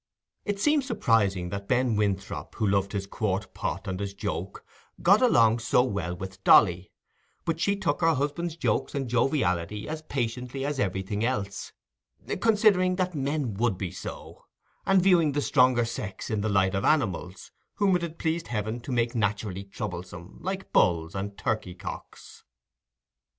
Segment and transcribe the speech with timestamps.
[0.45, 4.65] It seemed surprising that Ben Winthrop, who loved his quart pot and his joke,
[5.03, 6.91] got along so well with Dolly;
[7.45, 11.71] but she took her husband's jokes and joviality as patiently as everything else,
[12.39, 14.45] considering that "men would be so",
[14.87, 18.79] and viewing the stronger sex in the light of animals whom it had pleased Heaven
[18.79, 22.43] to make naturally troublesome, like bulls and turkey cocks.